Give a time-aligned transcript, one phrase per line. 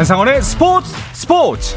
[0.00, 1.76] 한상원의 스포츠 스포츠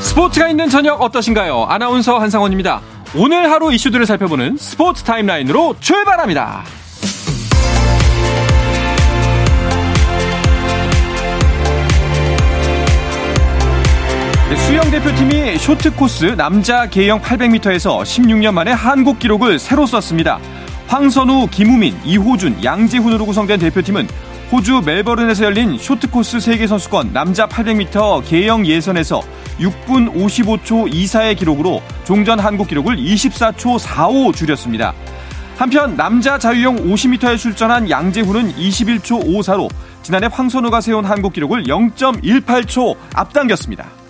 [0.00, 1.64] 스포츠가 있는 저녁 어떠신가요?
[1.70, 2.82] 아나운서 한상원입니다.
[3.16, 6.64] 오늘 하루 이슈들을 살펴보는 스포츠 타임라인으로 출발합니다.
[14.50, 20.38] 네, 수영 대표팀이 쇼트코스 남자 계영 800m에서 16년 만에 한국 기록을 새로 썼습니다.
[20.92, 24.06] 황선우, 김우민, 이호준, 양재훈으로 구성된 대표팀은
[24.52, 29.22] 호주 멜버른에서 열린 쇼트코스 세계선수권 남자 800m 계영 예선에서
[29.58, 34.92] 6분 55초 24의 기록으로 종전 한국 기록을 24초 45 줄였습니다.
[35.56, 39.70] 한편 남자 자유형 50m에 출전한 양재훈은 21초 54로
[40.02, 44.01] 지난해 황선우가 세운 한국 기록을 0.18초 앞당겼습니다.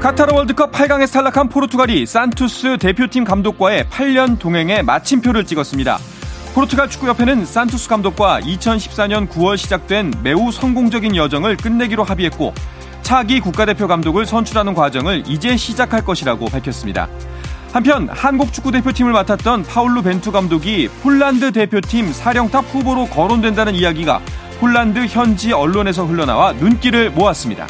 [0.00, 5.98] 카타르 월드컵 8강에서 탈락한 포르투갈이 산투스 대표팀 감독과의 8년 동행에 마침표를 찍었습니다.
[6.54, 12.54] 포르투갈 축구협회는 산투스 감독과 2014년 9월 시작된 매우 성공적인 여정을 끝내기로 합의했고
[13.02, 17.06] 차기 국가대표 감독을 선출하는 과정을 이제 시작할 것이라고 밝혔습니다.
[17.74, 24.22] 한편 한국 축구 대표팀을 맡았던 파울루 벤투 감독이 폴란드 대표팀 사령탑 후보로 거론된다는 이야기가
[24.60, 27.66] 폴란드 현지 언론에서 흘러나와 눈길을 모았습니다.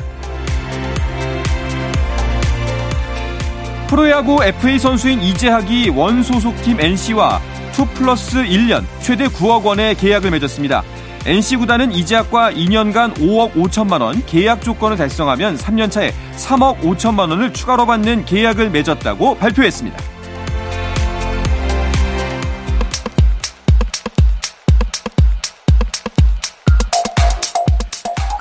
[3.91, 7.41] 프로야구 FA 선수인 이재학이 원 소속팀 NC와
[7.72, 10.84] 2 플러스 1년 최대 9억 원의 계약을 맺었습니다.
[11.27, 17.52] NC 구단은 이재학과 2년간 5억 5천만 원 계약 조건을 달성하면 3년 차에 3억 5천만 원을
[17.52, 19.98] 추가로 받는 계약을 맺었다고 발표했습니다.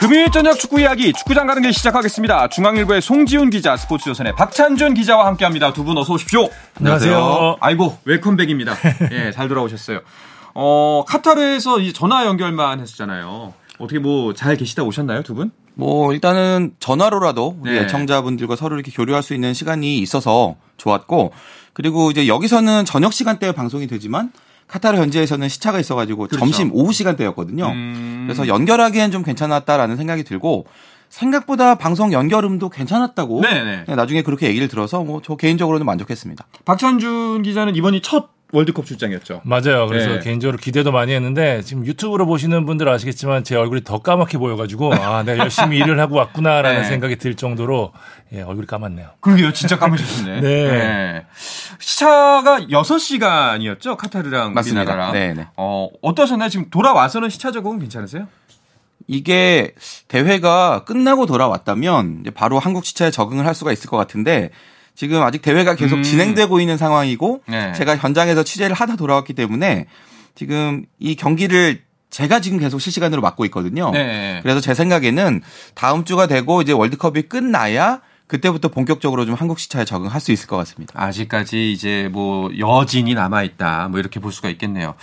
[0.09, 2.47] 금요일 저녁 축구 이야기 축구장 가는 길 시작하겠습니다.
[2.47, 5.71] 중앙일보의 송지훈 기자, 스포츠조선의 박찬준 기자와 함께합니다.
[5.71, 6.49] 두 분 어서 오십시오.
[6.79, 7.57] 안녕하세요.
[7.59, 8.73] 아이고 웰컴백입니다.
[9.13, 9.99] 예, 잘 돌아오셨어요.
[10.55, 13.53] 어 카타르에서 이 전화 연결만 했었잖아요.
[13.77, 15.51] 어떻게 뭐 잘 계시다 오셨나요, 두 분?
[15.75, 17.81] 뭐 일단은 전화로라도 우리 네.
[17.81, 21.33] 애청자분들과 서로 이렇게 교류할 수 있는 시간이 있어서 좋았고
[21.73, 24.31] 그리고 이제 여기서는 저녁 시간대에 방송이 되지만
[24.69, 26.37] 카타르 현지에서는 시차가 있어가지고 그렇죠.
[26.39, 27.67] 점심 오후 시간대였거든요.
[27.69, 28.23] 음.
[28.27, 30.65] 그래서 연결하기엔 좀 괜찮았다라는 생각이 들고
[31.09, 33.83] 생각보다 방송 연결음도 괜찮았다고 네네.
[33.85, 36.45] 그냥 나중에 그렇게 얘기를 들어서 뭐 저 개인적으로는 만족했습니다.
[36.65, 39.41] 박찬준 기자는 이번이 첫 월드컵 출장이었죠.
[39.43, 39.85] 맞아요.
[39.87, 40.19] 그래서 네.
[40.19, 45.23] 개인적으로 기대도 많이 했는데 지금 유튜브로 보시는 분들 아시겠지만 제 얼굴이 더 까맣게 보여가지고 아
[45.23, 46.87] 내가 열심히 일을 하고 왔구나라는 네.
[46.87, 47.91] 생각이 들 정도로
[48.33, 49.09] 예, 얼굴이 까맣네요.
[49.19, 49.53] 그러게요.
[49.53, 50.41] 진짜 까매셨네.
[50.41, 51.25] 네.
[51.79, 53.97] 시차가 6 시간이었죠?
[53.97, 54.81] 카타르랑 맞습니다.
[54.81, 55.13] 우리나라랑.
[55.13, 55.47] 네, 네.
[55.55, 56.49] 어, 어떠셨나요?
[56.49, 58.27] 지금 돌아와서는 시차 적응은 괜찮으세요?
[59.07, 59.73] 이게
[60.07, 64.51] 대회가 끝나고 돌아왔다면 바로 한국 시차에 적응을 할 수가 있을 것 같은데
[64.99, 66.03] 지금 아직 대회가 계속 음.
[66.03, 67.71] 진행되고 있는 상황이고 네.
[67.71, 69.85] 제가 현장에서 취재를 하다 돌아왔기 때문에
[70.35, 73.91] 지금 이 경기를 제가 지금 계속 실시간으로 맡고 있거든요.
[73.91, 74.41] 네.
[74.43, 75.41] 그래서 제 생각에는
[75.73, 80.57] 다음 주가 되고 이제 월드컵이 끝나야 그때부터 본격적으로 좀 한국 시차에 적응할 수 있을 것
[80.57, 80.93] 같습니다.
[81.01, 83.87] 아직까지 이제 뭐 여진이 남아 있다.
[83.87, 84.95] 뭐 이렇게 볼 수가 있겠네요.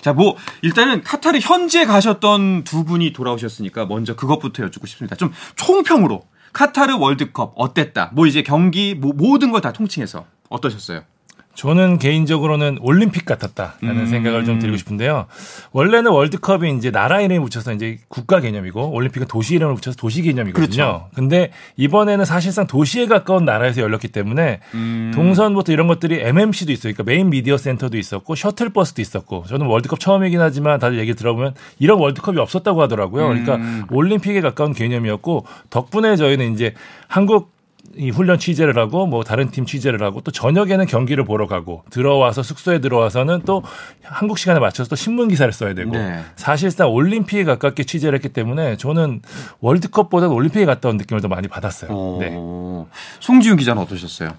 [0.00, 5.14] 자, 뭐 일단은 카타르 현지에 가셨던 두 분이 돌아오셨으니까 먼저 그것부터 여쭙고 싶습니다.
[5.14, 8.10] 좀 총평으로 카타르 월드컵 어땠다?
[8.14, 11.02] 뭐 이제 경기 뭐 모든 걸 다 통칭해서 어떠셨어요?
[11.54, 14.06] 저는 개인적으로는 올림픽 같았다라는 음.
[14.06, 15.26] 생각을 좀 드리고 싶은데요.
[15.72, 20.66] 원래는 월드컵이 이제 나라 이름을 붙여서 이제 국가 개념이고 올림픽은 도시 이름을 붙여서 도시 개념이거든요.
[20.66, 21.08] 그렇죠.
[21.14, 25.12] 근데 이번에는 사실상 도시에 가까운 나라에서 열렸기 때문에 음.
[25.14, 26.94] 동선부터 이런 것들이 MMC도 있어요.
[26.94, 31.54] 그러니까 메인 미디어 센터도 있었고 셔틀 버스도 있었고 저는 월드컵 처음이긴 하지만 다들 얘기 들어보면
[31.78, 33.28] 이런 월드컵이 없었다고 하더라고요.
[33.28, 33.84] 그러니까 음.
[33.90, 36.74] 올림픽에 가까운 개념이었고 덕분에 저희는 이제
[37.08, 37.52] 한국
[37.96, 42.42] 이 훈련 취재를 하고 뭐 다른 팀 취재를 하고 또 저녁에는 경기를 보러 가고 들어와서
[42.42, 43.62] 숙소에 들어와서는 또
[44.02, 46.22] 한국 시간에 맞춰서 또 신문 기사를 써야 되고 네.
[46.36, 49.22] 사실상 올림픽에 가깝게 취재를 했기 때문에 저는
[49.60, 52.18] 월드컵보다 올림픽에 갔다 온 느낌을 더 많이 받았어요.
[52.20, 52.30] 네.
[52.32, 52.88] 어,
[53.20, 54.30] 송지훈 기자는 어떠셨어요?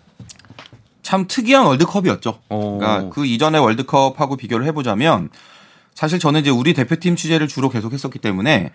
[1.02, 2.40] 참 특이한 월드컵이었죠.
[2.50, 2.78] 어.
[2.80, 5.30] 그러니까 그 이전의 월드컵하고 비교를 해보자면
[5.94, 8.72] 사실 저는 이제 우리 대표팀 취재를 주로 계속했었기 때문에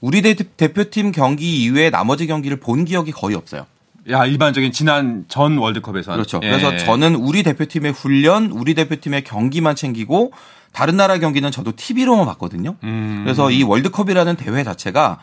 [0.00, 3.66] 우리 대, 대표팀 경기 이외에 나머지 경기를 본 기억이 거의 없어요.
[4.10, 6.16] 야, 일반적인 지난 전 월드컵에서는.
[6.16, 6.40] 그렇죠.
[6.42, 6.50] 예.
[6.50, 10.32] 그래서 저는 우리 대표팀의 훈련, 우리 대표팀의 경기만 챙기고
[10.72, 12.76] 다른 나라 경기는 저도 TV로만 봤거든요.
[12.82, 13.22] 음.
[13.24, 15.20] 그래서 이 월드컵이라는 대회 자체가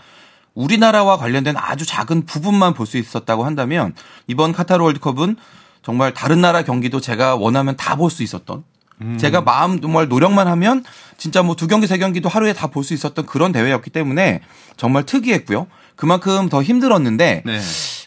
[0.55, 3.93] 우리나라와 관련된 아주 작은 부분만 볼 수 있었다고 한다면
[4.27, 5.35] 이번 카타르 월드컵은
[5.83, 8.63] 정말 다른 나라 경기도 제가 원하면 다 볼 수 있었던
[9.01, 9.17] 음.
[9.17, 10.83] 제가 마음 정말 노력만 하면
[11.17, 14.41] 진짜 뭐 두 경기 세 경기도 하루에 다 볼 수 있었던 그런 대회였기 때문에
[14.77, 15.67] 정말 특이했고요.
[15.95, 17.59] 그만큼 더 힘들었는데 네.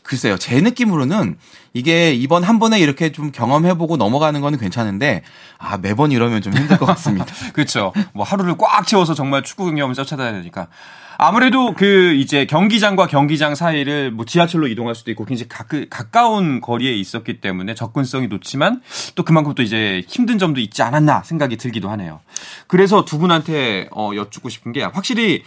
[0.04, 0.36] 글쎄요.
[0.36, 1.38] 제 느낌으로는
[1.72, 5.22] 이게 이번 한 번에 이렇게 좀 경험해보고 넘어가는 거는 괜찮은데
[5.58, 7.26] 아 매번 이러면 좀 힘들 것 같습니다.
[7.54, 7.92] 그렇죠.
[8.12, 10.68] 뭐 하루를 꽉 채워서 정말 축구 경험을 쫓아다녀야 되니까.
[11.16, 16.92] 아무래도 그 이제 경기장과 경기장 사이를 뭐 지하철로 이동할 수도 있고 굉장히 가, 가까운 거리에
[16.92, 18.82] 있었기 때문에 접근성이 높지만
[19.14, 22.20] 또 그만큼 또 이제 힘든 점도 있지 않았나 생각이 들기도 하네요.
[22.66, 25.44] 그래서 두 분한테 어 여쭙고 싶은 게 확실히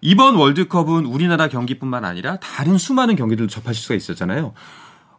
[0.00, 4.52] 이번 월드컵은 우리나라 경기뿐만 아니라 다른 수많은 경기들도 접하실 수가 있었잖아요.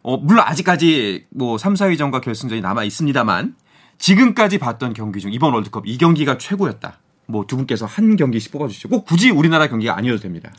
[0.02, 3.54] 어, 물론 아직까지 뭐 3, 4위전과 결승전이 남아 있습니다만
[3.98, 6.98] 지금까지 봤던 경기 중 이번 월드컵 이 경기가 최고였다.
[7.26, 8.88] 뭐 두 분께서 한 경기씩 뽑아주시죠.
[8.88, 10.50] 꼭 굳이 우리나라 경기가 아니어도 됩니다.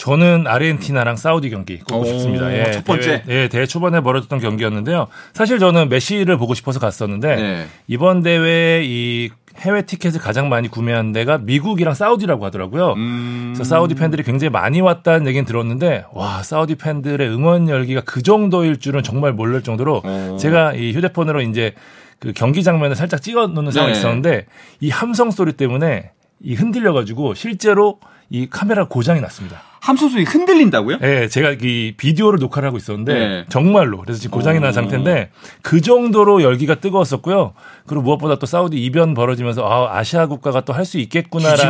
[0.00, 2.50] 저는 아르헨티나랑 사우디 경기 오, 싶습니다.
[2.56, 3.22] 예, 첫 번째.
[3.22, 5.08] 대회, 예, 대회 초반에 벌어졌던 경기였는데요.
[5.34, 7.66] 사실 저는 메시를 보고 싶어서 갔었는데 네.
[7.86, 12.94] 이번 대회 이 해외 티켓을 가장 많이 구매한 데가 미국이랑 사우디라고 하더라고요.
[12.94, 13.52] 음.
[13.54, 18.78] 그래서 사우디 팬들이 굉장히 많이 왔다는 얘기는 들었는데 와 사우디 팬들의 응원 열기가 그 정도일
[18.78, 20.36] 줄은 정말 몰랄 정도로 오.
[20.38, 21.74] 제가 이 휴대폰으로 이제
[22.18, 23.98] 그 경기 장면을 살짝 찍어 놓는 상황이 네.
[23.98, 24.46] 있었는데
[24.80, 26.12] 이 함성 소리 때문에
[26.42, 28.00] 이 흔들려 가지고 실제로
[28.30, 29.69] 이 카메라 고장이 났습니다.
[29.96, 30.98] 소리 흔들린다고요?
[31.02, 33.44] 예, 제가 이 비디오를 녹화를 하고 있었는데 네.
[33.48, 34.60] 정말로 그래서 지금 고장이 오.
[34.60, 35.30] 난 상태인데
[35.62, 37.52] 그 정도로 열기가 뜨거웠었고요.
[37.86, 41.68] 그리고 무엇보다 또 사우디 이변 벌어지면서 아, 아시아 국가가 또 할 수 있겠구나라는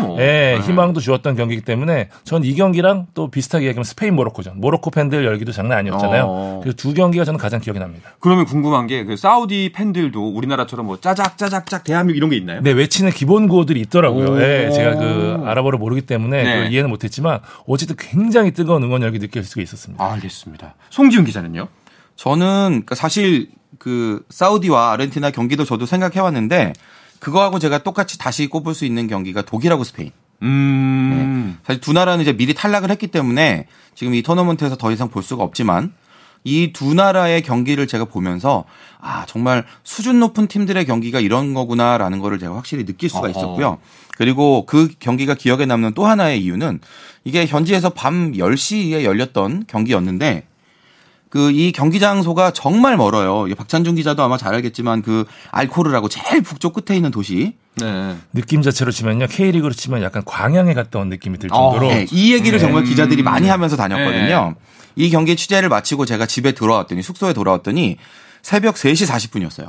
[0.00, 0.16] 뭐.
[0.20, 0.60] 예, 네.
[0.66, 4.54] 희망도 주었던 경기이기 때문에 전 이 경기랑 또 비슷하게 얘기하면 스페인 모로코전.
[4.60, 6.24] 모로코 팬들 열기도 장난 아니었잖아요.
[6.26, 6.60] 어.
[6.62, 8.10] 그래서 두 경기가 저는 가장 기억에 납니다.
[8.20, 12.60] 그러면 궁금한 게 그 사우디 팬들도 우리나라처럼 뭐 짜작 짜작 짝 대한민국 이런 게 있나요?
[12.62, 14.32] 네, 외치는 기본 구호들이 있더라고요.
[14.32, 14.40] 오.
[14.40, 16.68] 예, 제가 그 아랍어를 모르기 때문에 네.
[16.70, 20.02] 이해는 못했지만 어쨌든 굉장히 뜨거운 응원 열기 느낄 수가 있었습니다.
[20.02, 20.74] 아, 알겠습니다.
[20.90, 21.68] 송지훈 기자는요?
[22.16, 26.72] 저는 그러니까 사실 그 사우디와 아르헨티나 경기도 저도 생각해 왔는데
[27.18, 30.10] 그거하고 제가 똑같이 다시 꼽을 수 있는 경기가 독일하고 스페인.
[30.42, 31.58] 음.
[31.64, 35.44] 사실 두 나라는 이제 미리 탈락을 했기 때문에 지금 이 토너먼트에서 더 이상 볼 수가
[35.44, 35.92] 없지만
[36.44, 38.64] 이 두 나라의 경기를 제가 보면서
[39.00, 43.28] 아 정말 수준 높은 팀들의 경기가 이런 거구나라는 거를 제가 확실히 느낄 수가.
[43.28, 43.78] 있었고요.
[44.16, 46.80] 그리고 그 경기가 기억에 남는 또 하나의 이유는
[47.24, 50.44] 이게 현지에서 밤 10시에 열렸던 경기였는데
[51.30, 53.46] 그 이 경기 장소가 정말 멀어요.
[53.54, 57.54] 박찬준 기자도 아마 잘 알겠지만 그 알코르라고 제일 북쪽 끝에 있는 도시.
[57.76, 58.16] 네.
[58.32, 59.26] 느낌 자체로 치면요.
[59.28, 62.64] K리그로 치면 약간 광양에 갔다 온 느낌이 들 정도로 네, 이 얘기를 네.
[62.64, 64.54] 정말 기자들이 많이 하면서 다녔거든요.
[64.56, 64.66] 네.
[64.96, 67.96] 이 경기 취재를 마치고 제가 집에 돌아왔더니 숙소에 돌아왔더니
[68.42, 69.68] 새벽 3시 40분이었어요.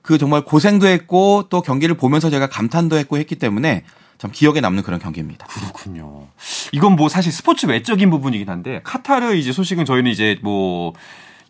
[0.00, 3.84] 그 정말 고생도 했고 또 경기를 보면서 제가 감탄도 했고 했기 때문에
[4.24, 5.46] 참 기억에 남는 그런 경기입니다.
[5.48, 6.28] 그렇군요.
[6.72, 10.94] 이건 뭐 사실 스포츠 외적인 부분이긴 한데 카타르 이제 소식은 저희는 이제 뭐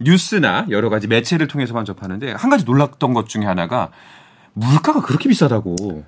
[0.00, 3.90] 뉴스나 여러 가지 매체를 통해서만 접하는데 한 가지 놀랐던 것 중에 하나가
[4.54, 6.04] 물가가 그렇게 비싸다고.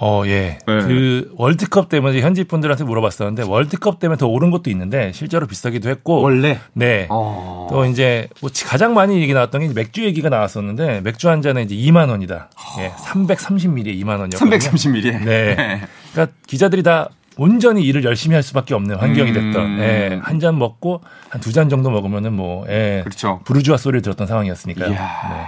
[0.00, 0.58] 어, 예.
[0.66, 0.78] 네.
[0.78, 6.20] 그 월드컵 때문에 현지 분들한테 물어봤었는데 월드컵 때문에 더 오른 것도 있는데 실제로 비싸기도 했고
[6.22, 6.58] 원래.
[6.72, 7.06] 네.
[7.10, 7.66] 어.
[7.70, 11.74] 또 이제 뭐 가장 많이 얘기 나왔던 게 맥주 얘기가 나왔었는데 맥주 한 잔에 이제
[11.74, 12.50] 2만 원이다.
[12.80, 12.90] 예.
[12.90, 14.50] 330ml에 2만 원이었거든요.
[14.58, 15.24] 330ml.
[15.24, 15.80] 네.
[16.12, 19.56] 그러니까 기자들이 다 온전히 일을 열심히 할 수밖에 없는 환경이 됐던.
[19.56, 19.78] 음.
[19.80, 20.20] 예.
[20.22, 23.00] 한 잔 먹고 한 두 잔 정도 먹으면은 뭐 예.
[23.04, 23.40] 그렇죠.
[23.44, 24.90] 부르주아 소리를 들었던 상황이었으니까요.
[24.90, 24.98] 이야.
[25.30, 25.44] 네.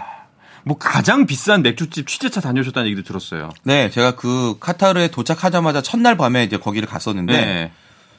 [0.64, 3.50] 뭐 가장 비싼 맥주집 취재차 다녀오셨다는 얘기도 들었어요.
[3.62, 7.72] 네, 제가 그 카타르에 도착하자마자 첫날 밤에 이제 거기를 갔었는데 네.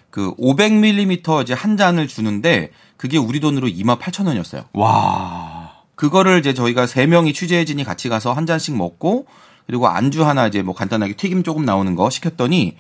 [0.09, 4.65] 그 500ml 이제 한 잔을 주는데 그게 우리 돈으로 2만 8천 원이었어요.
[4.73, 5.71] 와.
[5.95, 9.27] 그거를 이제 저희가 세 명이 취재진이 같이 가서 한 잔씩 먹고
[9.67, 12.75] 그리고 안주 하나 이제 뭐 간단하게 튀김 조금 나오는 거 시켰더니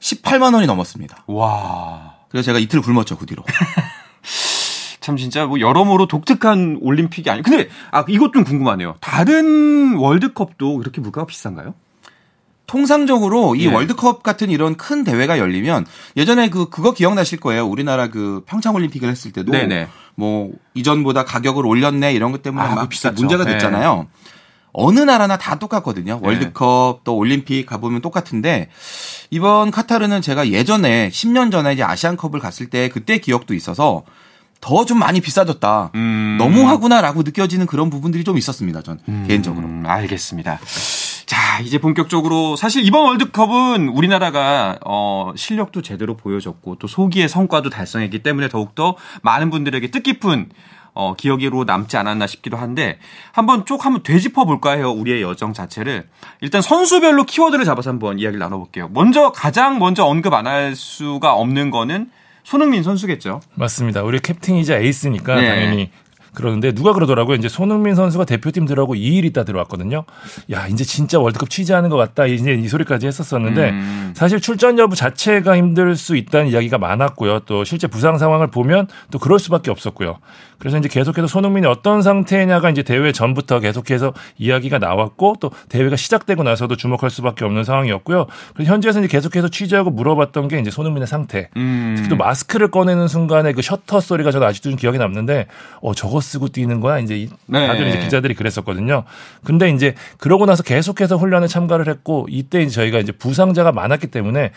[0.00, 1.24] 18만 원이 넘었습니다.
[1.26, 2.14] 와.
[2.28, 3.44] 그래서 제가 이틀 굶었죠 그 뒤로.
[5.06, 7.40] 참 진짜 뭐 여러모로 독특한 올림픽이 아니.
[7.40, 8.96] 근데 아 이것 좀 궁금하네요.
[9.00, 11.74] 다른 월드컵도 그렇게 물가가 비싼가요?
[12.66, 13.72] 통상적으로 이 예.
[13.72, 15.86] 월드컵 같은 이런 큰 대회가 열리면
[16.16, 17.64] 예전에 그 그거 기억나실 거예요.
[17.66, 19.86] 우리나라 그 평창 올림픽을 했을 때도 네네.
[20.16, 23.14] 뭐 이전보다 가격을 올렸네 이런 것 때문에 아, 막 비쌌죠.
[23.14, 23.52] 문제가 네.
[23.52, 24.08] 됐잖아요.
[24.72, 26.18] 어느 나라나 다 똑같거든요.
[26.20, 26.26] 네.
[26.26, 28.70] 월드컵 또 올림픽 가보면 똑같은데
[29.30, 34.02] 이번 카타르는 제가 예전에 10년 전에 이제 아시안컵을 갔을 때 그때 기억도 있어서
[34.60, 35.90] 더 좀 많이 비싸졌다.
[35.94, 36.36] 음.
[36.38, 38.82] 너무하구나라고 느껴지는 그런 부분들이 좀 있었습니다.
[38.82, 39.66] 전 개인적으로.
[39.66, 40.58] 음, 알겠습니다.
[41.26, 48.22] 자, 이제 본격적으로 사실 이번 월드컵은 우리나라가 어 실력도 제대로 보여줬고 또 소기의 성과도 달성했기
[48.22, 50.50] 때문에 더욱더 많은 분들에게 뜻깊은
[50.94, 52.98] 어 기억으로 남지 않았나 싶기도 한데
[53.32, 54.90] 한번 쭉 한번 되짚어 볼까 해요.
[54.92, 56.08] 우리의 여정 자체를.
[56.40, 58.88] 일단 선수별로 키워드를 잡아서 한번 이야기를 나눠 볼게요.
[58.92, 62.10] 먼저 가장 먼저 언급 안 할 수가 없는 거는
[62.46, 63.40] 손흥민 선수겠죠.
[63.56, 64.04] 맞습니다.
[64.04, 65.48] 우리 캡틴이자 에이스니까 네.
[65.48, 65.90] 당연히
[66.36, 67.34] 그러는데 누가 그러더라고요.
[67.36, 70.04] 이제 손흥민 선수가 대표팀 들어가고 2일 있다 들어왔거든요.
[70.52, 72.26] 야, 이제 진짜 월드컵 취재하는 것 같다.
[72.26, 74.12] 이제 이 소리까지 했었었는데 음.
[74.14, 77.40] 사실 출전 여부 자체가 힘들 수 있다는 이야기가 많았고요.
[77.46, 80.18] 또 실제 부상 상황을 보면 또 그럴 수밖에 없었고요.
[80.58, 86.42] 그래서 이제 계속해서 손흥민이 어떤 상태냐가 이제 대회 전부터 계속해서 이야기가 나왔고 또 대회가 시작되고
[86.42, 88.26] 나서도 주목할 수밖에 없는 상황이었고요.
[88.54, 91.48] 그래서 현지에서 이제 계속해서 취재하고 물어봤던 게 이제 손흥민의 상태.
[91.56, 91.94] 음.
[91.96, 95.46] 특히 또 마스크를 꺼내는 순간에 그 셔터 소리가 저도 아직도 좀 기억에 남는데
[95.80, 97.66] 어 저거 쓰고 뛰는 거야 이제 이- 네.
[97.66, 99.04] 다들 이제 기자들이 그랬었거든요.
[99.44, 104.50] 근데 이제 그러고 나서 계속해서 훈련에 참가를 했고 이때 이제 저희가 이제 부상자가 많았기 때문에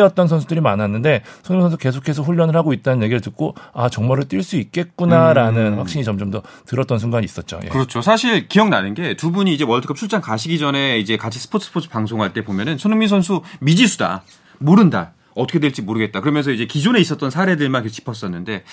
[0.00, 4.56] 어떤 선수들이 많았는데 손흥민 선수 계속해서 훈련을 하고 있다는 얘기를 듣고 아 정말로 뛸 수
[4.56, 7.60] 있겠구나라는 확신이 점점 더 들었던 순간이 있었죠.
[7.64, 7.68] 예.
[7.68, 8.02] 그렇죠.
[8.02, 12.32] 사실 기억나는 게 두 분이 이제 월드컵 출장 가시기 전에 이제 같이 스포츠 스포츠 방송할
[12.32, 14.22] 때 보면은 손흥민 선수 미지수다.
[14.58, 15.12] 모른다.
[15.36, 16.20] 어떻게 될지 모르겠다.
[16.20, 18.64] 그러면서 이제 기존에 있었던 사례들만 짚었었는데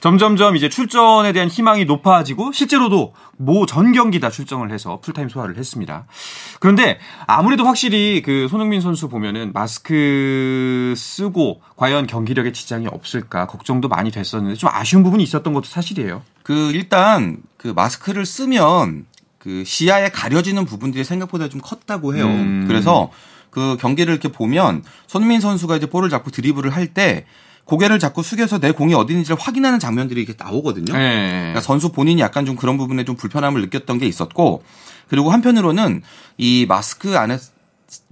[0.00, 5.56] 점점점 이제 출전에 대한 희망이 높아지고 실제로도 모 전 경기 다 출정을 해서 풀타임 소화를
[5.56, 6.06] 했습니다.
[6.60, 14.10] 그런데 아무래도 확실히 그 손흥민 선수 보면은 마스크 쓰고 과연 경기력에 지장이 없을까 걱정도 많이
[14.10, 16.22] 됐었는데 좀 아쉬운 부분이 있었던 것도 사실이에요.
[16.42, 19.06] 그 일단 그 마스크를 쓰면
[19.38, 22.26] 그 시야에 가려지는 부분들이 생각보다 좀 컸다고 해요.
[22.26, 22.66] 음.
[22.68, 23.10] 그래서
[23.52, 27.26] 그 경기를 이렇게 보면 손흥민 선수가 이제 볼을 잡고 드리블을 할 때
[27.64, 30.92] 고개를 자꾸 숙여서 내 공이 어디 있는지를 확인하는 장면들이 이렇게 나오거든요.
[30.92, 31.38] 네.
[31.38, 34.64] 그러니까 선수 본인이 약간 좀 그런 부분에 좀 불편함을 느꼈던 게 있었고
[35.08, 36.02] 그리고 한편으로는
[36.38, 37.38] 이 마스크 안에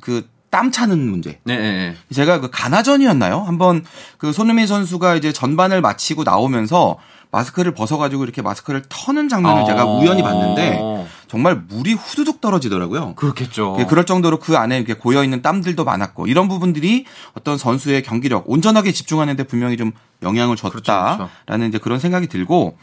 [0.00, 1.38] 그 땀 차는 문제.
[1.44, 1.96] 네, 네, 네.
[2.12, 3.40] 제가 그 가나전이었나요?
[3.40, 3.84] 한번
[4.18, 6.98] 그 손흥민 선수가 이제 전반을 마치고 나오면서
[7.30, 11.06] 마스크를 벗어가지고 이렇게 마스크를 터는 장면을 제가 우연히 봤는데 어.
[11.30, 13.14] 정말 물이 후두둑 떨어지더라고요.
[13.14, 13.76] 그렇겠죠.
[13.78, 18.50] 예, 그럴 정도로 그 안에 이렇게 고여 있는 땀들도 많았고 이런 부분들이 어떤 선수의 경기력
[18.50, 19.92] 온전하게 집중하는데 분명히 좀
[20.24, 22.76] 영향을 그렇죠, 줬다라는 이제 그런 생각이 들고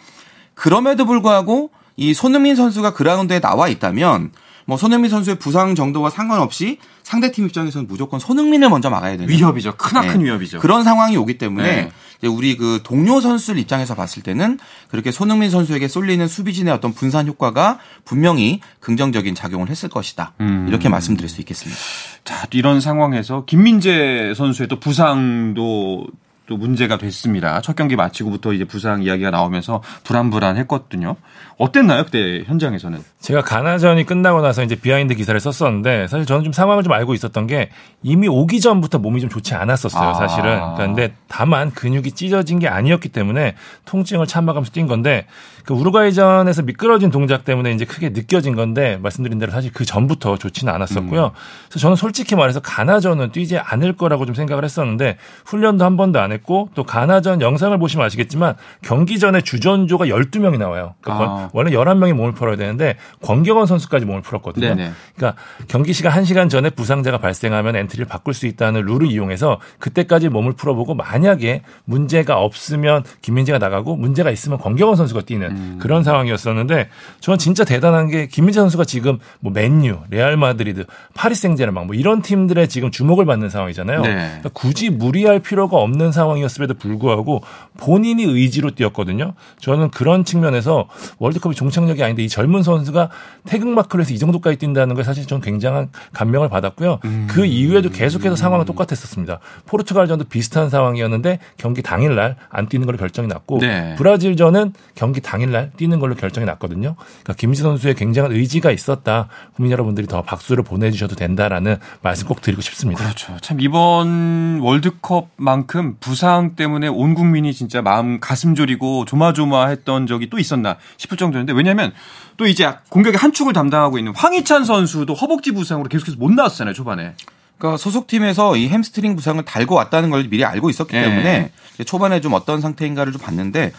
[0.54, 4.32] 그럼에도 불구하고 이 손흥민 선수가 그라운드에 나와 있다면
[4.67, 9.77] 뭐 손흥민 선수의 부상 정도와 상관없이 상대팀 입장에서는 무조건 손흥민을 먼저 막아야 되는 위협이죠.
[9.77, 10.25] 크나큰 네.
[10.25, 10.59] 위협이죠.
[10.59, 11.91] 그런 상황이 오기 때문에 네.
[12.17, 14.59] 이제 우리 그 동료 선수들 입장에서 봤을 때는
[14.89, 20.33] 그렇게 손흥민 선수에게 쏠리는 수비진의 어떤 분산 효과가 분명히 긍정적인 작용을 했을 것이다.
[20.41, 20.65] 음.
[20.67, 21.79] 이렇게 말씀드릴 수 있겠습니다.
[22.25, 26.07] 자, 이런 상황에서 김민재 선수의 또 부상도
[26.48, 27.60] 또 문제가 됐습니다.
[27.60, 31.18] 첫 경기 마치고부터 이제 부상 이야기가 나오면서 불안불안했거든요.
[31.58, 32.06] 어땠나요?
[32.06, 33.00] 그때 현장에서는?
[33.20, 37.48] 제가 가나전이 끝나고 나서 이제 비하인드 기사를 썼었는데 사실 저는 좀 상황을 좀 알고 있었던
[37.48, 37.70] 게
[38.01, 40.13] 이미 오기 전부터 몸이 좀 좋지 않았었어요, 아.
[40.13, 40.44] 사실은.
[40.44, 45.25] 그러니까 근데 다만 근육이 찢어진 게 아니었기 때문에 통증을 참아가면서 뛴 건데
[45.66, 50.74] 그 우루과이전에서 미끄러진 동작 때문에 이제 크게 느껴진 건데 말씀드린 대로 사실 그 전부터 좋지는
[50.74, 51.34] 않았었고요.
[51.68, 56.32] 그래서 저는 솔직히 말해서 가나전은 뛰지 않을 거라고 좀 생각을 했었는데 훈련도 한 번도 안
[56.32, 56.37] 했고
[56.75, 60.96] 또 가나전 영상을 보시면 아시겠지만 경기 전에 주전조가 12명이 나와요.
[61.01, 61.50] 그러니까 아.
[61.53, 64.75] 원래 11명이 몸을 풀어야 되는데 권경원 선수까지 몸을 풀었거든요.
[64.75, 64.91] 네네.
[65.15, 70.53] 그러니까 경기 시간 1시간 전에 부상자가 발생하면 엔트리를 바꿀 수 있다는 룰을 이용해서 그때까지 몸을
[70.53, 75.77] 풀어보고 만약에 문제가 없으면 김민재가 나가고 문제가 있으면 권경원 선수가 뛰는 음.
[75.79, 76.89] 그런 상황이었었는데
[77.20, 82.22] 저는 진짜 대단한 게 김민재 선수가 지금 뭐 맨유, 레알 마드리드, 파리 생제르맹 뭐 이런
[82.22, 84.01] 팀들의 지금 주목을 받는 상황이잖아요.
[84.01, 84.13] 네.
[84.13, 87.41] 그러니까 굳이 무리할 필요가 없는 상황 이었음에도 불구하고
[87.77, 89.34] 본인이 의지로 뛰었거든요.
[89.60, 90.88] 저는 그런 측면에서
[91.19, 93.10] 월드컵이 종착역이 아닌데 이 젊은 선수가
[93.46, 97.00] 태극마크를 해서 이 정도까지 뛴다는 걸 사실 저는 굉장한 감명을 받았고요.
[97.05, 97.27] 음.
[97.29, 99.39] 그 이후에도 계속해서 상황은 똑같았었습니다.
[99.65, 103.96] 포르투갈전도 비슷한 상황이었는데 경기 당일날 안 뛰는 걸로 결정이 났고 네.
[103.96, 106.96] 브라질전은 경기 당일날 뛰는 걸로 결정이 났거든요.
[106.98, 109.27] 그러니까 김지 선수의 굉장한 의지가 있었다.
[109.55, 113.03] 국민 여러분들이 더 박수를 보내주셔도 된다라는 말씀 꼭 드리고 싶습니다.
[113.03, 113.38] 그렇죠.
[113.41, 120.75] 참 이번 월드컵만큼 부상 때문에 온 국민이 진짜 마음 가슴 졸이고 조마조마했던 적이 또 있었나
[120.97, 121.93] 싶을 정도였는데 왜냐하면
[122.36, 127.13] 또 이제 공격의 한 축을 담당하고 있는 황희찬 선수도 허벅지 부상으로 계속해서 못 나왔잖아요 초반에.
[127.57, 131.03] 그러니까 소속팀에서 이 햄스트링 부상을 달고 왔다는 걸 미리 알고 있었기 예.
[131.03, 131.51] 때문에
[131.86, 133.71] 초반에 좀 어떤 상태인가를 좀 봤는데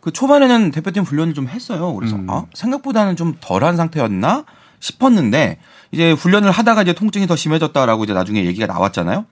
[0.00, 1.92] 그 초반에는 대표팀 훈련을 좀 했어요.
[1.94, 2.30] 그래서 음.
[2.30, 4.44] 아, 생각보다는 좀 덜한 상태였나
[4.78, 5.58] 싶었는데
[5.90, 9.24] 이제 훈련을 하다가 이제 통증이 더 심해졌다라고 이제 나중에 얘기가 나왔잖아요.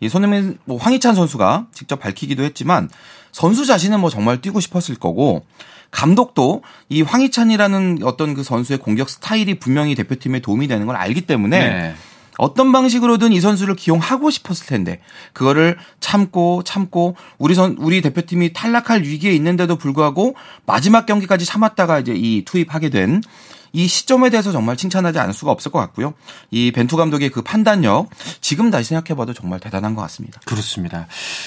[0.00, 2.88] 이 손흥민 뭐 황희찬 선수가 직접 밝히기도 했지만
[3.32, 5.44] 선수 자신은 뭐 정말 뛰고 싶었을 거고
[5.90, 11.58] 감독도 이 황희찬이라는 어떤 그 선수의 공격 스타일이 분명히 대표팀에 도움이 되는 걸 알기 때문에
[11.58, 11.94] 네.
[12.36, 15.00] 어떤 방식으로든 이 선수를 기용하고 싶었을 텐데
[15.32, 22.14] 그거를 참고 참고 우리 선 우리 대표팀이 탈락할 위기에 있는데도 불구하고 마지막 경기까지 참았다가 이제
[22.14, 23.22] 이 투입하게 된
[23.72, 26.14] 이 시점에 대해서 정말 칭찬하지 않을 수가 없을 것 같고요.
[26.50, 28.08] 이 벤투 감독의 그 판단력
[28.40, 30.40] 지금 다시 생각해봐도 정말 대단한 것 같습니다.
[30.44, 31.06] 그렇습니다.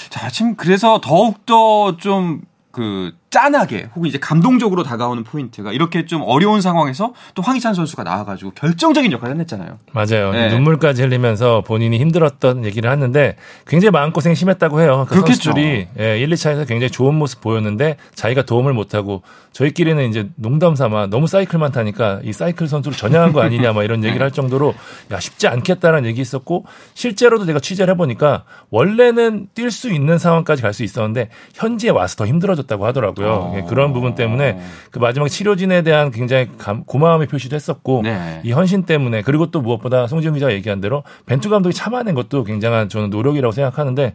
[0.09, 7.13] 자, 지금 그래서 더욱더 좀그 짠하게 혹은 이제 감동적으로 다가오는 포인트가 이렇게 좀 어려운 상황에서
[7.33, 9.77] 또 황희찬 선수가 나와가지고 결정적인 역할을 해냈잖아요.
[9.93, 10.33] 맞아요.
[10.33, 10.49] 네.
[10.49, 15.05] 눈물까지 흘리면서 본인이 힘들었던 얘기를 하는데 굉장히 마음고생 심했다고 해요.
[15.07, 15.51] 그 그렇겠죠.
[15.51, 19.21] 선수들이 1, 2차에서 굉장히 좋은 모습 보였는데 자기가 도움을 못하고
[19.53, 24.03] 저희끼리는 이제 농담 삼아 너무 사이클만 타니까 이 사이클 선수를 전향한 거 아니냐 막 이런
[24.03, 24.73] 얘기를 할 정도로
[25.11, 30.71] 야 쉽지 않겠다라는 얘기 있었고 실제로도 제가 취재를 해보니까 원래는 뛸 수 있는 상황까지 갈
[30.71, 33.20] 수 있었는데 현지에 와서 더 힘들어졌다고 하더라고요.
[33.29, 33.53] 어.
[33.55, 34.59] 예, 그런 부분 때문에
[34.91, 38.41] 그 마지막 치료진에 대한 굉장히 감, 고마움의 표시도 했었고 네.
[38.43, 42.89] 이 헌신 때문에 그리고 또 무엇보다 송지훈 기자가 얘기한 대로 벤투 감독이 참아낸 것도 굉장한
[42.89, 44.13] 저는 노력이라고 생각하는데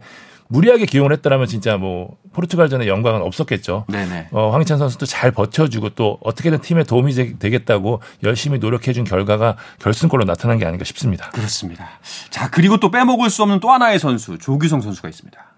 [0.49, 3.85] 무리하게 기용을 했더라면 진짜 뭐 포르투갈전에 영광은 없었겠죠.
[3.89, 4.29] 네네.
[4.31, 10.57] 어, 황희찬 선수도 잘 버텨주고 또 어떻게든 팀에 도움이 되겠다고 열심히 노력해준 결과가 결승골로 나타난
[10.57, 11.29] 게 아닌가 싶습니다.
[11.31, 11.89] 그렇습니다.
[12.29, 15.56] 자 그리고 또 빼먹을 수 없는 또 하나의 선수 조규성 선수가 있습니다.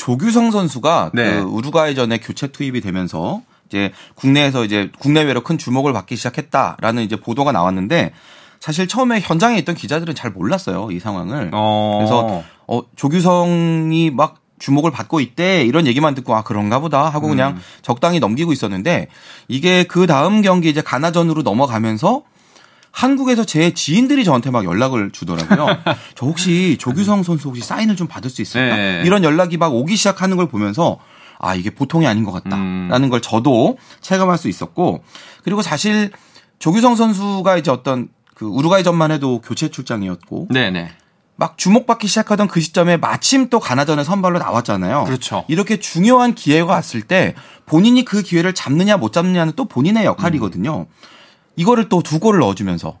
[0.00, 1.30] 조규성 선수가 네.
[1.30, 7.52] 그 우루과이전에 교체 투입이 되면서 이제 국내에서 이제 국내외로 큰 주목을 받기 시작했다라는 이제 보도가
[7.52, 8.12] 나왔는데
[8.60, 11.50] 사실 처음에 현장에 있던 기자들은 잘 몰랐어요 이 상황을.
[11.52, 11.98] 어.
[11.98, 17.56] 그래서 어 조규성이 막 주목을 받고 있대 이런 얘기만 듣고 아 그런가 보다 하고 그냥
[17.56, 17.60] 음.
[17.82, 19.08] 적당히 넘기고 있었는데
[19.48, 22.22] 이게 그 다음 경기 이제 가나전으로 넘어가면서
[22.92, 25.78] 한국에서 제 지인들이 저한테 막 연락을 주더라고요.
[26.14, 28.76] 저 혹시 조규성 선수 혹시 사인을 좀 받을 수 있을까?
[28.76, 29.02] 네.
[29.04, 30.98] 이런 연락이 막 오기 시작하는 걸 보면서
[31.38, 33.08] 아 이게 보통이 아닌 것 같다라는 음.
[33.08, 35.02] 걸 저도 체감할 수 있었고
[35.42, 36.10] 그리고 사실
[36.58, 40.90] 조규성 선수가 이제 어떤 그 우루과이전만 해도 교체 출장이었고 네네.
[41.36, 45.04] 막 주목받기 시작하던 그 시점에 마침 또 가나전에 선발로 나왔잖아요.
[45.04, 45.44] 그렇죠.
[45.48, 50.80] 이렇게 중요한 기회가 왔을 때 본인이 그 기회를 잡느냐 못 잡느냐는 또 본인의 역할이거든요.
[50.80, 50.86] 음.
[51.56, 52.98] 이거를 또 두 골을 넣어주면서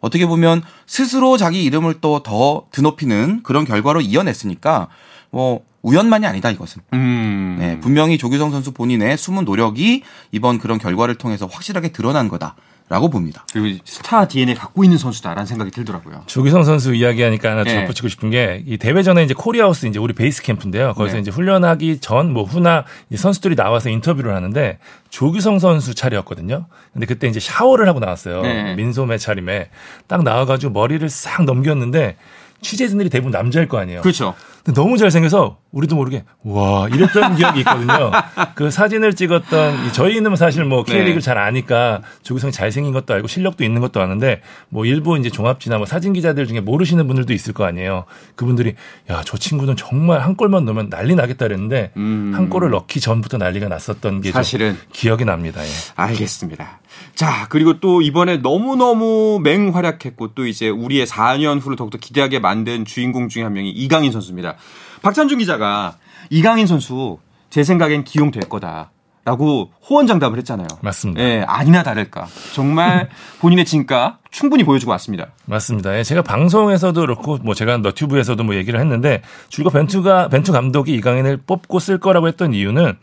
[0.00, 4.88] 어떻게 보면 스스로 자기 이름을 또 더 드높이는 그런 결과로 이어냈으니까
[5.30, 6.82] 뭐 우연만이 아니다 이것은.
[6.94, 7.56] 음.
[7.58, 12.56] 네, 분명히 조규성 선수 본인의 숨은 노력이 이번 그런 결과를 통해서 확실하게 드러난 거다.
[12.90, 13.46] 라고 봅니다.
[13.50, 16.24] 그리고 스타 DNA 갖고 있는 선수다라는 생각이 들더라고요.
[16.26, 17.80] 조규성 선수 이야기하니까 하나 네.
[17.80, 20.92] 덧붙이고 싶은 게 이 대회 전에 이제 코리아하우스 이제 우리 베이스 캠프인데요.
[20.94, 21.20] 거기서 네.
[21.22, 26.66] 이제 훈련하기 전 뭐 후나 선수들이 나와서 인터뷰를 하는데 조규성 선수 차례였거든요.
[26.92, 28.42] 근데 그때 이제 샤워를 하고 나왔어요.
[28.42, 28.74] 네.
[28.74, 29.70] 민소매 차림에
[30.06, 32.16] 딱 나와가지고 머리를 싹 넘겼는데
[32.60, 34.02] 취재진들이 대부분 남자일 거 아니에요.
[34.02, 34.34] 그렇죠.
[34.72, 38.10] 너무 잘생겨서 우리도 모르게 와 이랬던 기억이 있거든요.
[38.54, 41.20] 그 사진을 찍었던 저희는 사실 뭐 K리그를 네.
[41.20, 45.86] 잘 아니까 조규성이 잘생긴 것도 알고 실력도 있는 것도 아는데 뭐 일부 이제 종합지나 뭐
[45.86, 48.04] 사진 기자들 중에 모르시는 분들도 있을 거 아니에요.
[48.36, 48.74] 그분들이
[49.10, 52.32] 야 저 친구는 정말 한 골만 넣으면 난리 나겠다 그랬는데 음.
[52.34, 55.62] 한 골을 넣기 전부터 난리가 났었던 게 사실은 기억이 납니다.
[55.64, 55.68] 예.
[55.96, 56.80] 알겠습니다.
[57.14, 62.84] 자 그리고 또 이번에 너무 너무 맹활약했고 또 이제 우리의 4년 후를 더욱더 기대하게 만든
[62.84, 64.53] 주인공 중에 한 명이 이강인 선수입니다.
[65.02, 65.96] 박찬준 기자가
[66.30, 67.18] 이강인 선수
[67.50, 68.90] 제 생각엔 기용될 거다.
[69.26, 70.66] 라고 호언장담을 했잖아요.
[70.82, 71.22] 맞습니다.
[71.22, 72.26] 예, 아니나 다를까.
[72.52, 73.08] 정말
[73.40, 75.28] 본인의 진가 충분히 보여주고 왔습니다.
[75.46, 75.96] 맞습니다.
[75.98, 81.38] 예, 제가 방송에서도 그렇고 뭐 제가 너튜브에서도 뭐 얘기를 했는데 줄거 벤투가 벤투 감독이 이강인을
[81.38, 82.98] 뽑고 쓸 거라고 했던 이유는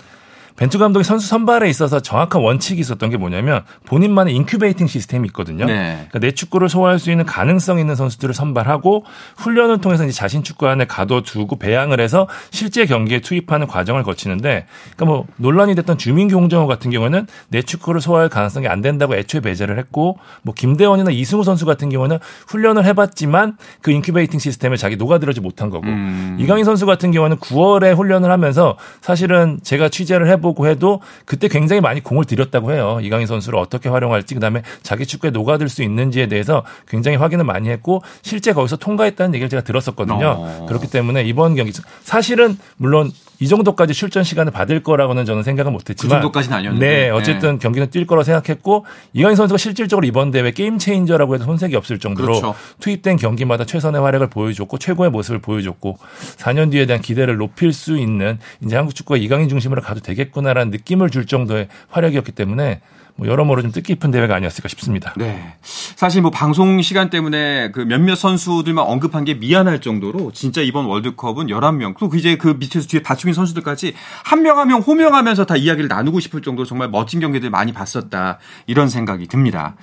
[0.56, 5.66] 벤투 감독이 선수 선발에 있어서 정확한 원칙이 있었던 게 뭐냐면 본인만의 incubating 시스템이 있거든요.
[5.66, 5.94] 네.
[6.10, 9.06] 그러니까 내 축구를 소화할 수 있는 가능성 있는 선수들을 선발하고
[9.38, 15.06] 훈련을 통해서 이제 자신 축구 안에 가둬두고 배양을 해서 실제 경기에 투입하는 과정을 거치는데 그러니까
[15.06, 19.78] 뭐 논란이 됐던 주민규 홍정호 같은 경우는 내 축구를 소화할 가능성이 안 된다고 애초에 배제를
[19.78, 25.70] 했고 뭐 김대원이나 이승우 선수 같은 경우는 훈련을 해봤지만 그 incubating 시스템에 자기 녹아들어지 못한
[25.70, 26.38] 거고 음.
[26.40, 31.82] 이강인 선수 같은 경우는 9월에 훈련을 하면서 사실은 제가 취재를 해 해보고 해도 그때 굉장히
[31.82, 33.00] 많이 공을 들였다고 해요.
[33.02, 38.02] 이강인 선수를 어떻게 활용할지 그다음에 자기 축구에 녹아들 수 있는지에 대해서 굉장히 확인을 많이 했고
[38.22, 40.36] 실제 거기서 통과했다는 얘기를 제가 들었었거든요.
[40.38, 40.66] 어.
[40.68, 41.72] 그렇기 때문에 이번 경기
[42.04, 47.10] 사실은 물론 이 정도까지 출전 시간을 받을 거라고는 저는 생각은 못했지만 그 정도까지는 아니었는데 네
[47.10, 47.58] 어쨌든 네.
[47.58, 52.40] 경기는 뛸 거라 생각했고 이강인 선수가 실질적으로 이번 대회 게임 체인저라고 해도 손색이 없을 정도로
[52.40, 52.56] 그렇죠.
[52.80, 55.98] 투입된 경기마다 최선의 활약을 보여줬고 최고의 모습을 보여줬고
[56.38, 61.10] 4년 뒤에 대한 기대를 높일 수 있는 이제 한국 축구가 이강인 중심으로 가도 되겠구나라는 느낌을
[61.10, 62.80] 줄 정도의 활약이었기 때문에
[63.22, 65.14] 뭐 여러모로 좀 뜻깊은 대회가 아니었을까 싶습니다.
[65.16, 65.54] 네.
[65.62, 71.46] 사실 뭐 방송 시간 때문에 그 몇몇 선수들만 언급한 게 미안할 정도로 진짜 이번 월드컵은
[71.46, 76.42] 11명 또그 이제 그 밑에서 뒤에 받쳐진 선수들까지 한명 한명 호명하면서 다 이야기를 나누고 싶을
[76.42, 78.40] 정도로 정말 멋진 경기들 많이 봤었다.
[78.66, 79.76] 이런 생각이 듭니다.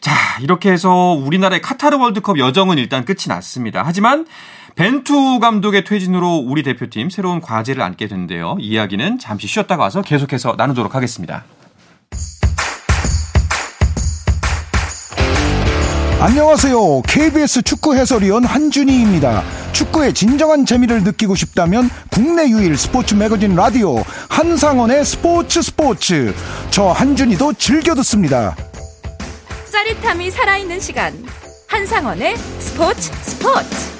[0.00, 3.82] 자, 이렇게 해서 우리나라의 카타르 월드컵 여정은 일단 끝이 났습니다.
[3.84, 4.24] 하지만
[4.76, 8.56] 벤투 감독의 퇴진으로 우리 대표팀 새로운 과제를 안게 되는데요.
[8.58, 11.44] 이야기는 잠시 쉬었다가 와서 계속해서 나누도록 하겠습니다.
[16.20, 17.00] 안녕하세요.
[17.08, 19.42] KBS 축구 해설위원 한준희입니다.
[19.72, 23.96] 축구의 진정한 재미를 느끼고 싶다면 국내 유일 스포츠 매거진 라디오
[24.28, 26.34] 한상원의 스포츠 스포츠
[26.70, 28.54] 저 한준이도 즐겨 듣습니다.
[29.72, 31.14] 짜릿함이 살아있는 시간
[31.68, 33.90] 한상원의 스포츠 스포츠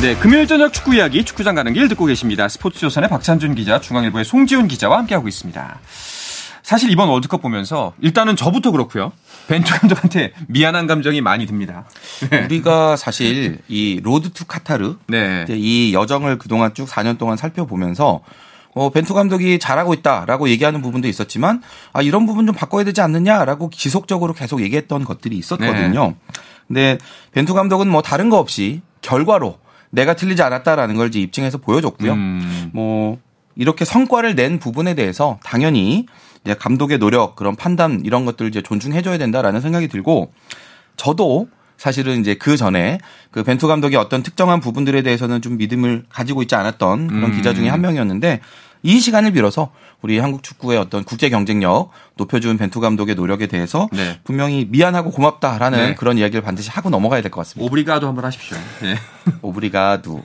[0.00, 2.48] 네, 금요일 저녁 축구 이야기 축구장 가는 길 듣고 계십니다.
[2.48, 5.80] 스포츠 조선의 박찬준 기자, 중앙일보의 송지훈 기자와 함께하고 있습니다.
[6.68, 9.10] 사실 이번 월드컵 보면서 일단은 저부터 그렇고요.
[9.46, 11.86] 벤투 감독한테 미안한 감정이 많이 듭니다.
[12.28, 12.44] 네.
[12.44, 15.46] 우리가 사실 이 Road to Qatar 네.
[15.48, 18.20] 이 여정을 그동안 쭉 4년 동안 살펴보면서
[18.74, 21.62] 어, 벤투 감독이 잘하고 있다라고 얘기하는 부분도 있었지만
[21.94, 26.08] 아 이런 부분 좀 바꿔야 되지 않느냐라고 지속적으로 계속 얘기했던 것들이 있었거든요.
[26.08, 26.14] 네.
[26.66, 26.98] 근데
[27.32, 32.12] 벤투 감독은 뭐 다른 거 없이 결과로 내가 틀리지 않았다라는 걸 이제 입증해서 보여줬고요.
[32.12, 32.70] 음.
[32.74, 33.16] 뭐
[33.56, 36.06] 이렇게 성과를 낸 부분에 대해서 당연히
[36.44, 40.32] 이제 감독의 노력, 그런 판단 이런 것들을 이제 존중해줘야 된다라는 생각이 들고
[40.96, 42.98] 저도 사실은 이제 그 전에
[43.30, 47.36] 그 벤투 감독이 어떤 특정한 부분들에 대해서는 좀 믿음을 가지고 있지 않았던 그런 음.
[47.36, 48.40] 기자 중에 한 명이었는데
[48.82, 49.70] 이 시간을 빌어서
[50.00, 54.18] 우리 한국 축구의 어떤 국제 경쟁력 높여준 벤투 감독의 노력에 대해서 네.
[54.24, 55.94] 분명히 미안하고 고맙다라는 네.
[55.94, 57.66] 그런 이야기를 반드시 하고 넘어가야 될 것 같습니다.
[57.66, 58.56] 오브리가도 한번 하십시오.
[58.82, 58.94] 네.
[59.42, 60.22] 오브리가도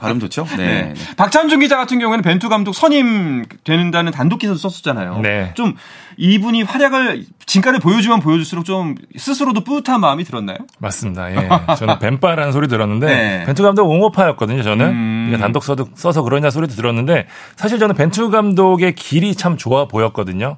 [0.00, 0.46] 발음 좋죠?
[0.56, 0.94] 네.
[0.94, 0.94] 네.
[1.16, 5.20] 박찬준 기자 같은 경우에는 벤투 감독 선임 되는다는 단독 기사도 썼었잖아요.
[5.20, 5.52] 네.
[5.54, 5.74] 좀
[6.16, 10.58] 이분이 활약을 진가를 보여주면 보여줄수록 좀 스스로도 뿌듯한 마음이 들었나요?
[10.78, 11.30] 맞습니다.
[11.32, 11.48] 예.
[11.76, 13.44] 저는 벤빠라는 소리 들었는데 네.
[13.46, 14.62] 벤투 감독 옹호파였거든요.
[14.62, 15.36] 저는 음.
[15.40, 20.56] 단독 써도, 써서 그러냐 소리도 들었는데 사실 저는 벤투 감독의 길이 참 좋아 보였거든요.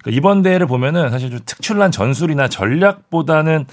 [0.00, 3.66] 그러니까 이번 대회를 보면은 사실 좀 특출난 전술이나 전략보다는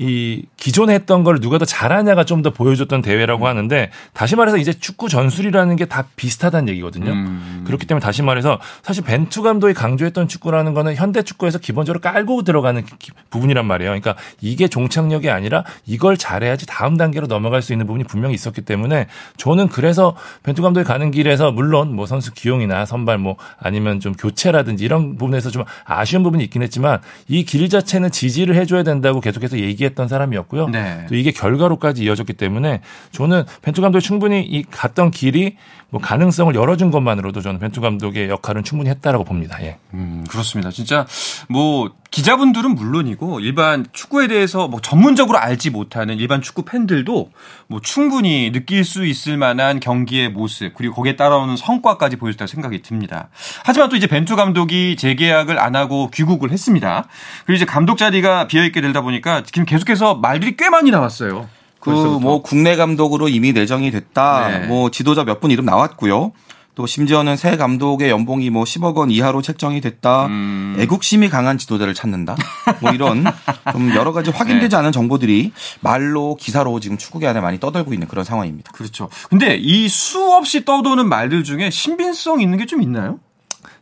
[0.00, 3.48] 이 기존에 했던 걸 누가 더 잘하냐가 좀 더 보여줬던 대회라고 음.
[3.48, 7.10] 하는데 다시 말해서 이제 축구 전술이라는 게 다 비슷하다는 얘기거든요.
[7.10, 7.64] 음.
[7.66, 12.84] 그렇기 때문에 다시 말해서 사실 벤투 감독이 강조했던 축구라는 거는 현대 축구에서 기본적으로 깔고 들어가는
[13.30, 13.90] 부분이란 말이에요.
[13.90, 19.06] 그러니까 이게 종착역이 아니라 이걸 잘해야지 다음 단계로 넘어갈 수 있는 부분이 분명히 있었기 때문에
[19.36, 24.84] 저는 그래서 벤투 감독이 가는 길에서 물론 뭐 선수 기용이나 선발 뭐 아니면 좀 교체라든지
[24.84, 29.87] 이런 부분에서 좀 아쉬운 부분이 있긴 했지만 이 길 자체는 지지를 해줘야 된다고 계속해서 얘기
[29.88, 30.68] 했던 사람이었고요.
[30.68, 31.06] 네.
[31.08, 32.80] 또 이게 결과로까지 이어졌기 때문에
[33.12, 35.56] 저는 벤투 감독이 충분히 이 갔던 길이
[35.90, 39.62] 뭐 가능성을 열어준 것만으로도 저는 벤투 감독의 역할은 충분히 했다라고 봅니다.
[39.62, 39.78] 예.
[39.94, 40.70] 음, 그렇습니다.
[40.70, 41.06] 진짜
[41.48, 47.30] 뭐 기자분들은 물론이고 일반 축구에 대해서 뭐 전문적으로 알지 못하는 일반 축구 팬들도
[47.66, 53.28] 뭐 충분히 느낄 수 있을 만한 경기의 모습 그리고 거기에 따라오는 성과까지 보여줬다고 생각이 듭니다.
[53.62, 57.06] 하지만 또 이제 벤투 감독이 재계약을 안 하고 귀국을 했습니다.
[57.44, 61.48] 그리고 이제 감독 자리가 비어 있게 되다 보니까 지금 계속해서 말들이 꽤 많이 나왔어요.
[61.80, 61.90] 그
[62.20, 64.48] 뭐 국내 감독으로 이미 내정이 됐다.
[64.48, 64.66] 네.
[64.66, 66.32] 뭐 지도자 몇 분 이름 나왔고요.
[66.78, 70.26] 또 심지어는 새 감독의 연봉이 뭐 10억 원 이하로 책정이 됐다.
[70.26, 70.76] 음.
[70.78, 72.36] 애국심이 강한 지도자를 찾는다.
[72.80, 73.24] 뭐 이런
[73.72, 74.76] 좀 여러 가지 확인되지 네.
[74.76, 78.70] 않은 정보들이 말로 기사로 지금 축구계 안에 많이 떠돌고 있는 그런 상황입니다.
[78.70, 79.08] 그렇죠.
[79.28, 83.18] 근데 이 수없이 떠도는 말들 중에 신빙성 있는 게 좀 있나요?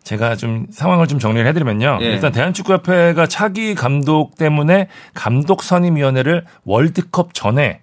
[0.04, 1.98] 제가 좀 상황을 좀 정리를 해드리면요.
[2.00, 2.06] 예.
[2.06, 7.80] 일단 대한축구협회가 차기 감독 때문에 감독 선임위원회를 월드컵 전에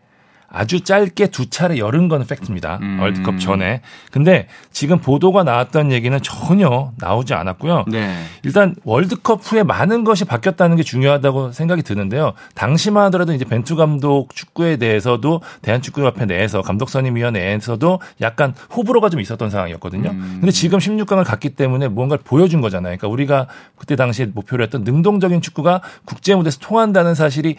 [0.54, 2.78] 아주 짧게 두 차례 열은 건 팩트입니다.
[2.84, 3.00] 음.
[3.00, 3.82] 월드컵 전에.
[4.12, 7.86] 근데 지금 보도가 나왔던 얘기는 전혀 나오지 않았고요.
[7.88, 8.16] 네.
[8.44, 12.34] 일단 월드컵 후에 많은 것이 바뀌었다는 게 중요하다고 생각이 드는데요.
[12.54, 20.12] 당시만 하더라도 이제 벤투 감독 축구에 대해서도 대한축구협회 내에서 감독선임위원회에서도 약간 호불호가 좀 있었던 상황이었거든요.
[20.12, 20.38] 음.
[20.39, 22.96] 근데 지금 16강을 갔기 때문에 무언가를 보여준 거잖아요.
[22.98, 27.56] 그러니까 우리가 그때 당시에 목표로 했던 능동적인 축구가 국제 무대에서 통한다는 사실이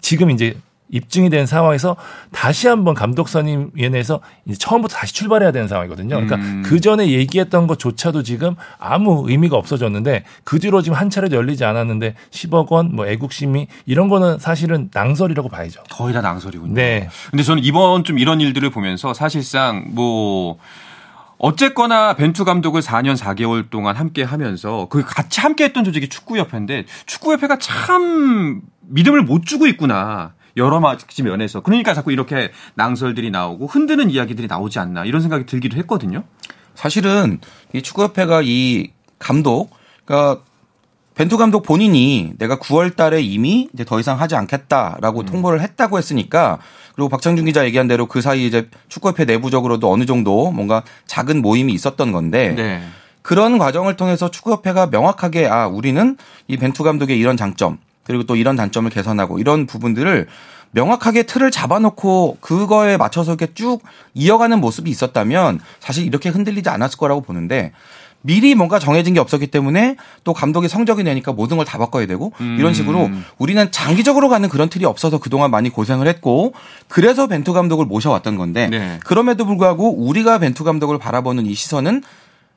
[0.00, 0.56] 지금 이제
[0.92, 1.96] 입증이 된 상황에서
[2.30, 6.10] 다시 한번 감독 선임위원회에서 이제 처음부터 다시 출발해야 되는 상황이거든요.
[6.10, 6.62] 그러니까 음.
[6.64, 12.14] 그 전에 얘기했던 것조차도 지금 아무 의미가 없어졌는데 그 뒤로 지금 한 차례도 열리지 않았는데
[12.30, 15.82] 10억 원, 뭐 애국심이 이런 거는 사실은 낭설이라고 봐야죠.
[15.90, 16.74] 거의 다 낭설이군요.
[16.74, 17.08] 네.
[17.30, 20.58] 근데 저는 이번 좀 이런 일들을 보면서 사실상 뭐
[21.38, 27.58] 어쨌거나 벤투 감독을 4년 4개월 동안 함께 하면서 그 같이 함께 했던 조직이 축구협회인데 축구협회가
[27.58, 30.34] 참 믿음을 못 주고 있구나.
[30.56, 35.76] 여러 가지 면에서 그러니까 자꾸 이렇게 낭설들이 나오고 흔드는 이야기들이 나오지 않나 이런 생각이 들기도
[35.78, 36.24] 했거든요.
[36.74, 37.40] 사실은
[37.72, 39.70] 이 축구협회가 이 감독
[40.04, 40.42] 그러니까
[41.14, 45.26] 벤투 감독 본인이 내가 9월 달에 이미 이제 더 이상 하지 않겠다라고 음.
[45.26, 46.58] 통보를 했다고 했으니까
[46.94, 51.72] 그리고 박창준 기자 얘기한 대로 그 사이 이제 축구협회 내부적으로도 어느 정도 뭔가 작은 모임이
[51.74, 52.82] 있었던 건데 네.
[53.20, 56.16] 그런 과정을 통해서 축구협회가 명확하게 아 우리는
[56.48, 60.26] 이 벤투 감독의 이런 장점 그리고 또 이런 단점을 개선하고 이런 부분들을
[60.72, 63.82] 명확하게 틀을 잡아놓고 그거에 맞춰서 이렇게 쭉
[64.14, 67.72] 이어가는 모습이 있었다면 사실 이렇게 흔들리지 않았을 거라고 보는데
[68.22, 72.32] 미리 뭔가 정해진 게 없었기 때문에 또 감독이 성적이 내니까 모든 걸 다 바꿔야 되고
[72.40, 72.56] 음.
[72.58, 76.54] 이런 식으로 우리는 장기적으로 가는 그런 틀이 없어서 그동안 많이 고생을 했고
[76.88, 79.00] 그래서 벤투 감독을 모셔왔던 건데 네.
[79.04, 82.02] 그럼에도 불구하고 우리가 벤투 감독을 바라보는 이 시선은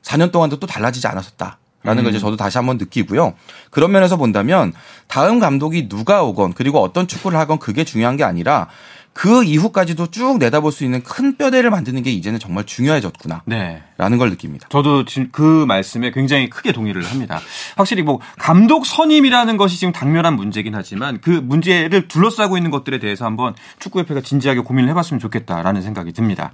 [0.02, 1.58] 4년 동안도 또 달라지지 않았었다.
[1.86, 2.04] 라는 음.
[2.04, 3.34] 걸 이제 저도 다시 한번 느끼고요.
[3.70, 4.72] 그런 면에서 본다면
[5.06, 8.68] 다음 감독이 누가 오건 그리고 어떤 축구를 하건 그게 중요한 게 아니라
[9.16, 13.44] 그 이후까지도 쭉 내다볼 수 있는 큰 뼈대를 만드는 게 이제는 정말 중요해졌구나.
[13.46, 13.82] 네.
[13.96, 14.68] 라는 걸 느낍니다.
[14.68, 17.40] 저도 지금 그 말씀에 굉장히 크게 동의를 합니다.
[17.76, 23.24] 확실히 뭐 감독 선임이라는 것이 지금 당면한 문제긴 하지만 그 문제를 둘러싸고 있는 것들에 대해서
[23.24, 26.52] 한번 축구협회가 진지하게 고민을 해봤으면 좋겠다라는 생각이 듭니다.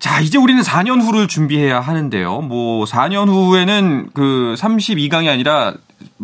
[0.00, 2.40] 자, 이제 우리는 4년 후를 준비해야 하는데요.
[2.40, 5.74] 뭐 4년 후에는 그 32강이 아니라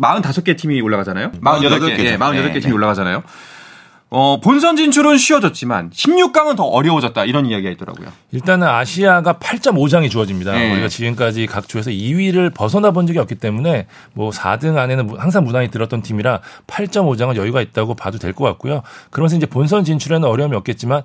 [0.01, 1.31] 45개 팀이 올라가잖아요.
[1.33, 2.03] 48개, 48개 죠.
[2.03, 2.71] 예, 48개 네, 팀이 네.
[2.71, 3.21] 올라가잖아요.
[4.09, 7.25] 어, 본선 진출은 쉬워졌지만 16강은 더 어려워졌다.
[7.25, 8.07] 이런 이야기가 있더라고요.
[8.31, 10.53] 일단은 아시아가 8.5장이 주어집니다.
[10.53, 10.71] 네.
[10.71, 15.69] 우리가 지금까지 각 조에서 2위를 벗어나 본 적이 없기 때문에 뭐 4등 안에는 항상 무난히
[15.69, 18.81] 들었던 팀이라 8.5장은 여유가 있다고 봐도 될 것 같고요.
[19.11, 21.03] 그러면서 이제 본선 진출에는 어려움이 없겠지만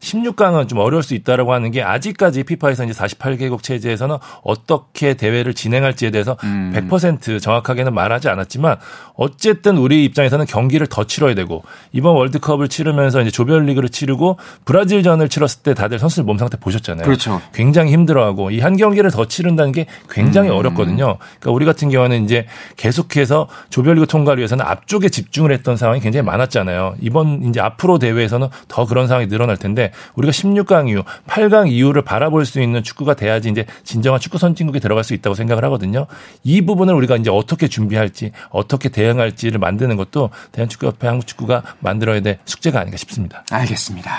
[0.00, 6.10] 16강은 좀 어려울 수 있다라고 하는 게 아직까지 피파에서 이제 48개국 체제에서는 어떻게 대회를 진행할지에
[6.10, 8.78] 대해서 100% 정확하게는 말하지 않았지만
[9.14, 15.62] 어쨌든 우리 입장에서는 경기를 더 치러야 되고 이번 월드컵을 치르면서 이제 조별리그를 치르고 브라질전을 치렀을
[15.62, 17.04] 때 다들 선수들 몸 상태 보셨잖아요.
[17.04, 17.42] 그렇죠.
[17.52, 21.16] 굉장히 힘들어하고 이 한 경기를 더 치른다는 게 굉장히 어렵거든요.
[21.18, 26.96] 그러니까 우리 같은 경우는 이제 계속해서 조별리그 통과를 위해서는 앞쪽에 집중을 했던 상황이 굉장히 많았잖아요.
[27.00, 32.44] 이번 이제 앞으로 대회에서는 더 그런 상황이 늘어날 텐데 우리가 16강 이후, 8강 이후를 바라볼
[32.46, 36.06] 수 있는 축구가 돼야지 이제 진정한 축구 선진국에 들어갈 수 있다고 생각을 하거든요.
[36.44, 42.38] 이 부분을 우리가 이제 어떻게 준비할지, 어떻게 대응할지를 만드는 것도 대한축구협회 한국 축구가 만들어야 될
[42.44, 43.44] 숙제가 아닌가 싶습니다.
[43.50, 44.10] 알겠습니다.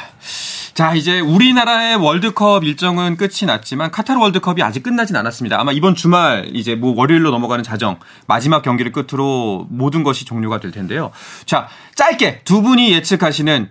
[0.74, 5.60] 자, 이제 우리나라의 월드컵 일정은 끝이 났지만 카타르 월드컵이 아직 끝나진 않았습니다.
[5.60, 10.72] 아마 이번 주말 이제 뭐 월요일로 넘어가는 자정 마지막 경기를 끝으로 모든 것이 종료가 될
[10.72, 11.12] 텐데요.
[11.46, 13.70] 자, 짧게 두 분이 예측하시는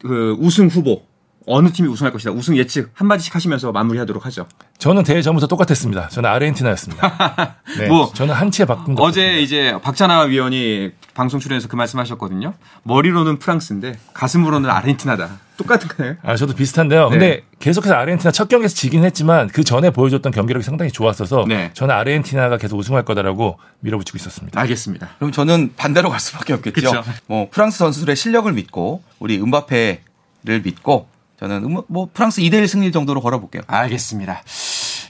[0.00, 1.02] 그 우승 후보
[1.48, 2.30] 어느 팀이 우승할 것이다.
[2.30, 4.46] 우승 예측 한마디씩 하시면서 마무리하도록 하죠.
[4.78, 6.08] 저는 대회 전부터 똑같았습니다.
[6.08, 7.56] 저는 아르헨티나였습니다.
[7.78, 12.54] 네, 뭐, 저는 한치의 바꿈 도 어제 이제 박찬하 위원이 방송 출연해서 그 말씀하셨거든요.
[12.84, 15.40] 머리로는 프랑스인데 가슴으로는 아르헨티나다.
[15.56, 16.14] 똑같은가요?
[16.22, 17.08] 아, 저도 비슷한데요.
[17.10, 17.42] 근데 네.
[17.58, 21.70] 계속해서 아르헨티나 첫 경기에서 지긴 했지만 그 전에 보여줬던 경기력이 상당히 좋았어서 네.
[21.74, 24.60] 저는 아르헨티나가 계속 우승할 거다라고 밀어붙이고 있었습니다.
[24.60, 25.08] 알겠습니다.
[25.18, 26.90] 그럼 저는 반대로 갈 수밖에 없겠죠.
[26.90, 27.04] 그쵸.
[27.26, 31.08] 뭐 프랑스 선수들의 실력을 믿고 우리 음바페를 믿고
[31.40, 33.62] 저는 음- 뭐 프랑스 2대1 승리 정도로 걸어볼게요.
[33.66, 34.42] 알겠습니다.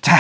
[0.03, 0.15] 자,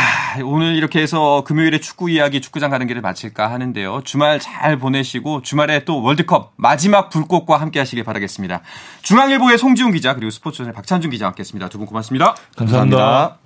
[0.44, 4.02] 오늘 이렇게 해서 금요일에 축구 이야기 축구장 가는 길을 마칠까 하는데요.
[4.04, 8.60] 주말 잘 보내시고 주말에 또 월드컵 마지막 불꽃과 함께 하시길 바라겠습니다.
[9.02, 11.68] 중앙일보의 송지훈 기자 그리고 스포츠존의 박찬준 기자와 함께했습니다.
[11.68, 12.34] 두 분 고맙습니다.
[12.56, 13.38] 감사합니다.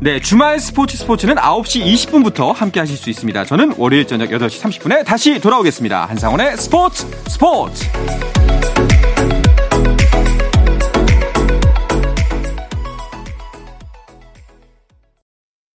[0.00, 3.44] 네, 주말 스포츠 스포츠는 9시 20분부터 함께 하실 수 있습니다.
[3.44, 6.06] 저는 월요일 저녁 8시 30분에 다시 돌아오겠습니다.
[6.06, 7.88] 한상원의 스포츠 스포츠!